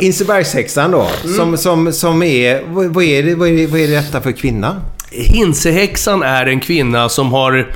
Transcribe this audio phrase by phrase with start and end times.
[0.00, 2.62] Insebergshäxan då, som, som, som är...
[2.88, 4.80] Vad är, det, vad, är det, vad är detta för kvinna?
[5.10, 7.72] Hinsehäxan är en kvinna som har...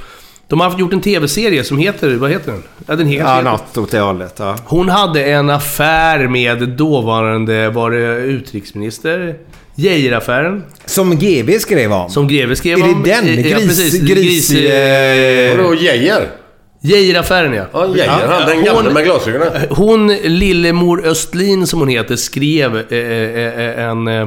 [0.49, 2.15] De har gjort en tv-serie som heter...
[2.15, 2.63] Vad heter den?
[2.87, 3.25] Ja, den heter...
[3.25, 4.35] Ja, något åt det hållet.
[4.39, 4.57] Ja.
[4.65, 9.35] Hon hade en affär med dåvarande, var det utrikesminister?
[9.75, 10.63] Geijeraffären.
[10.87, 12.11] Som GB skrev om.
[12.11, 13.03] Som Greve skrev Är det om.
[13.03, 13.27] den?
[13.27, 14.01] Ja, Gris- precis.
[14.03, 16.29] gris- eh, Vadå, Geijer?
[16.83, 17.65] Geijeraffären, ja.
[17.73, 18.27] Ja, Geijer.
[18.29, 19.49] Han den Hon- gamla med glasögonen.
[19.71, 24.27] Hon, Lillemor Östlin som hon heter, skrev eh, eh, en, eh,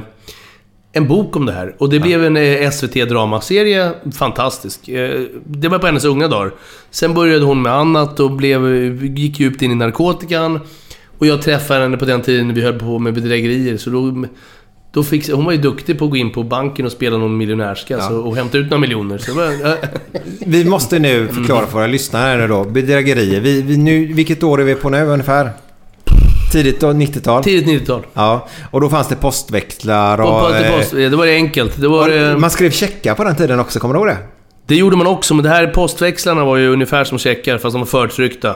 [0.94, 1.76] en bok om det här.
[1.78, 3.92] Och det blev en eh, SVT-dramaserie.
[4.18, 4.88] Fantastisk.
[4.90, 6.52] Eh, Det var på hennes unga dagar.
[6.92, 8.66] Sen började hon med annat och blev,
[9.18, 10.60] gick djupt in i narkotikan.
[11.18, 13.78] Och jag träffade henne på den tiden vi höll på med bedrägerier.
[13.78, 14.26] Så då,
[14.94, 17.38] då fick, hon var ju duktig på att gå in på banken och spela någon
[17.38, 19.18] miljonärska så, och hämta ut några miljoner.
[19.18, 19.74] Så var, eh,
[20.46, 22.64] Vi måste nu förklara för våra lyssnare nu då.
[22.64, 23.40] Bedrägerier.
[23.42, 25.50] Vi, vi, nu, vilket år är vi på nu ungefär?
[26.52, 27.44] Tidigt då, 90-tal?
[27.44, 28.02] tidigt 90-tal.
[28.14, 30.44] Ja, och då fanns det postväxlar och...
[30.46, 31.82] Och det, eh, post, det var enkelt.
[31.82, 32.32] Det var...
[32.32, 34.18] eh, Man skrev checkar på den tiden också, kommer du ihåg det?
[34.66, 37.80] Det gjorde man också, men det här postväxlarna var ju ungefär som checkar, fast de
[37.80, 38.56] var förtryckta.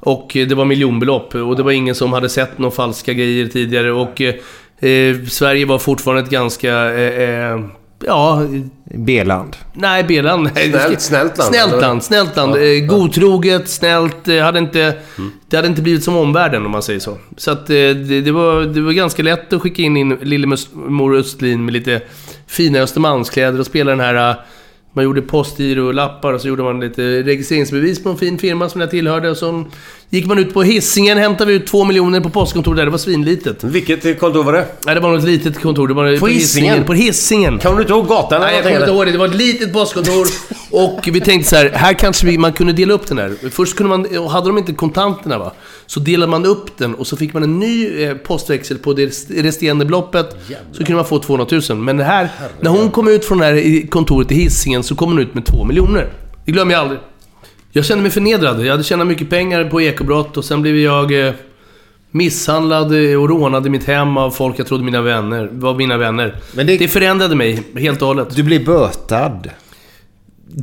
[0.00, 3.46] Och eh, det var miljonbelopp, och det var ingen som hade sett några falska grejer
[3.46, 3.92] tidigare.
[3.92, 4.22] Och
[4.84, 6.72] eh, Sverige var fortfarande ett ganska...
[6.94, 7.60] Eh, eh,
[8.06, 8.42] ja...
[8.96, 9.56] B-land.
[9.72, 10.48] Nej, B-land.
[10.54, 12.56] Snällt- snällt land, Snällt land, snällt land.
[12.56, 14.26] Eh, godtroget, snällt.
[14.42, 14.94] Hade inte,
[15.48, 17.18] Det hade inte blivit som omvärlden, om man säger så.
[17.36, 21.64] Så att det, det, var, det var ganska lätt att skicka in, in Lillemor Östlin
[21.64, 22.00] med lite
[22.46, 24.36] fina Östermalmskläder och spela den här...
[24.96, 28.90] Man gjorde postgirolappar och så gjorde man lite registreringsbevis på en fin firma som jag
[28.90, 29.30] tillhörde.
[29.30, 29.64] Och så
[30.10, 32.84] gick man ut på Hisingen, hämtade vi ut två miljoner på postkontoret där.
[32.84, 33.64] Det var svinlitet.
[33.64, 34.66] Vilket kontor var det?
[34.86, 35.88] Nej, det var något litet kontor.
[35.88, 36.84] Det var på, Hisingen?
[36.84, 37.58] På Hisingen.
[37.58, 39.12] Kan du inte ihåg gatan Nej, jag kommer inte ihåg det.
[39.12, 40.26] Det var ett litet postkontor.
[40.70, 43.32] Och vi tänkte så här, här kanske vi, man kunde dela upp den här.
[43.50, 45.52] Först kunde man, och hade de inte kontanterna va,
[45.86, 49.06] så delade man upp den och så fick man en ny eh, postväxel på det
[49.30, 50.36] resterande beloppet.
[50.72, 51.78] Så kunde man få 200 000.
[51.78, 52.28] Men det här,
[52.60, 55.34] när hon kom ut från det här i- kontoret i Hisingen så kom hon ut
[55.34, 56.08] med 2 miljoner.
[56.44, 57.00] Det glömmer jag aldrig.
[57.72, 58.64] Jag kände mig förnedrad.
[58.64, 61.32] Jag hade tjänat mycket pengar på ekobrott och sen blev jag eh,
[62.10, 65.96] misshandlad eh, och rånad i mitt hem av folk jag trodde mina vänner, var mina
[65.96, 66.36] vänner.
[66.54, 68.36] Men det- det förändrade mig helt och hållet.
[68.36, 69.40] Du blir bötad.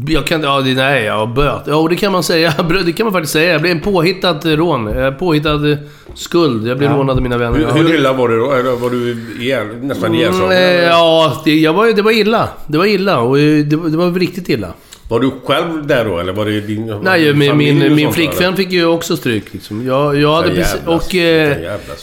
[0.07, 1.62] Jag kan, ja, det, nej, ja, böt.
[1.68, 2.53] Ja, det kan man säga.
[2.85, 3.52] Det kan man faktiskt säga.
[3.52, 4.88] Jag blev en påhittad eh, rån.
[4.88, 5.78] Eh, Påhittad eh,
[6.16, 6.68] skuld.
[6.68, 7.57] Jag blev rånad av mina vänner.
[7.57, 8.52] Hur, Ja, hur illa var det då?
[8.53, 10.52] Eller var du ihjäl, nästan Mm, ihjälslagen?
[10.52, 10.88] eh, eller?
[10.88, 12.50] Ja, det, jag var, det var illa.
[12.68, 14.68] Det var illa och eh, det, var- det var riktigt illa.
[15.09, 18.58] Var du själv där då, eller var det din Nej, min, min, min flickvän eller?
[18.58, 19.53] fick ju också stryk.
[19.53, 19.85] Liksom.
[19.85, 21.58] Jag, jag hade Vilka precis, och eh,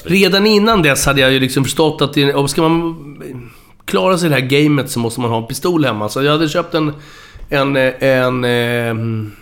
[0.04, 2.96] redan innan dess hade jag ju liksom förstått att det, ska man
[3.84, 6.08] klara sig i det här gamet så måste man ha en pistol hemma.
[6.08, 6.92] Så jag hade köpt en,
[7.48, 9.32] en, en, eh, ehm,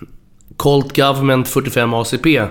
[0.57, 2.43] Colt Government 45 ACP.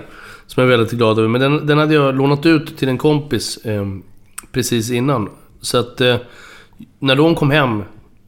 [0.46, 1.28] Som jag är väldigt glad över.
[1.28, 3.86] Men den, den hade jag lånat ut till en kompis eh,
[4.52, 5.28] precis innan.
[5.60, 6.16] Så att eh,
[6.98, 7.82] när de kom hem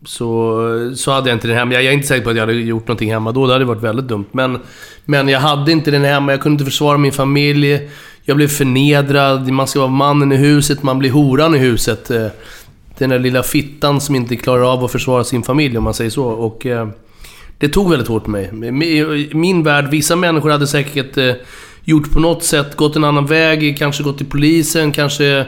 [0.05, 1.73] så, så hade jag inte den hemma.
[1.73, 3.47] Jag är inte säker på att jag hade gjort någonting hemma då.
[3.47, 4.25] Det hade varit väldigt dumt.
[4.33, 4.59] Men,
[5.05, 6.33] men jag hade inte den hemma.
[6.33, 7.91] Jag kunde inte försvara min familj.
[8.23, 9.51] Jag blev förnedrad.
[9.51, 12.11] Man ska vara mannen i huset, man blir horan i huset.
[12.11, 12.27] Eh,
[12.99, 16.11] Den där lilla fittan som inte klarar av att försvara sin familj, om man säger
[16.11, 16.25] så.
[16.25, 16.89] Och, eh,
[17.59, 18.51] det tog väldigt hårt på mig.
[18.85, 21.35] I min värld, vissa människor hade säkert eh,
[21.85, 25.47] gjort på något sätt, gått en annan väg, kanske gått till polisen, kanske...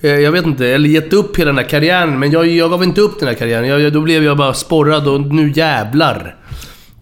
[0.00, 2.18] Eh, jag vet inte, eller gett upp hela den här karriären.
[2.18, 3.68] Men jag, jag gav inte upp den här karriären.
[3.68, 6.36] Jag, då blev jag bara sporrad och nu jävlar.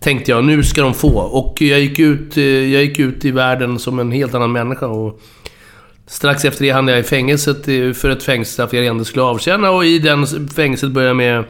[0.00, 1.18] Tänkte jag, nu ska de få.
[1.18, 4.86] Och jag gick ut, eh, jag gick ut i världen som en helt annan människa.
[4.86, 5.20] Och
[6.06, 9.70] strax efter det hamnade jag i fängelset eh, för ett fängelsestraff jag ändå skulle avtjäna.
[9.70, 11.44] Och i den fängelset började jag med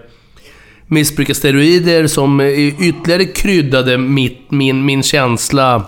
[0.89, 5.83] Missbrukar steroider som ytterligare kryddade mitt, min, min känsla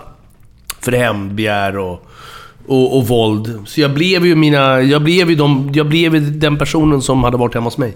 [0.81, 2.05] för hämndbegär och,
[2.67, 3.59] och, och våld.
[3.65, 4.81] Så jag blev ju mina...
[4.81, 7.95] Jag blev ju de, jag blev ju den personen som hade varit hemma hos mig.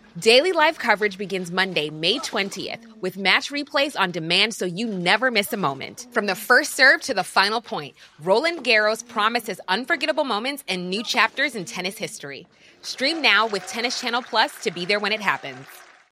[0.19, 5.31] Daily live coverage begins Monday, May 20th, with match replays on demand so you never
[5.31, 6.07] miss a moment.
[6.11, 11.01] From the first serve to the final point, Roland Garros promises unforgettable moments and new
[11.01, 12.45] chapters in tennis history.
[12.81, 15.65] Stream now with Tennis Channel Plus to be there when it happens.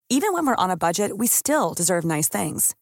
[0.09, 2.75] Even when we're on a budget, we still deserve nice things.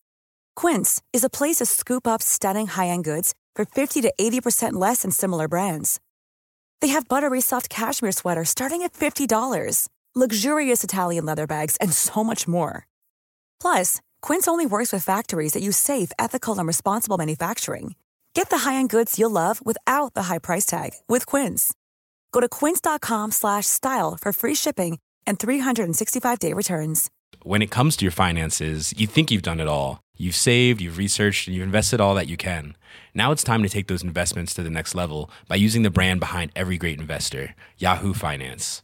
[0.56, 4.74] Quince is a place to scoop up stunning high end goods for 50 to 80%
[4.74, 6.00] less than similar brands.
[6.82, 12.24] They have buttery soft cashmere sweaters starting at $50, luxurious Italian leather bags, and so
[12.24, 12.88] much more.
[13.62, 17.94] Plus, Quince only works with factories that use safe, ethical, and responsible manufacturing.
[18.34, 21.74] Get the high-end goods you'll love without the high price tag with Quince.
[22.32, 24.98] Go to quince.com slash style for free shipping
[25.28, 27.12] and 365-day returns.
[27.44, 30.02] When it comes to your finances, you think you've done it all.
[30.18, 32.76] You've saved, you've researched, and you've invested all that you can.
[33.14, 36.20] Now it's time to take those investments to the next level by using the brand
[36.20, 38.84] behind every great investor, Yahoo Finance.